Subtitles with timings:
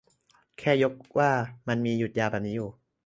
[0.57, 1.31] แค่ยกว่า
[1.67, 2.69] มันมีหยุดยาวแบบนี้อยู่